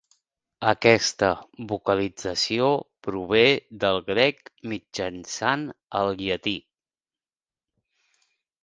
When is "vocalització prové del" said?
1.71-4.01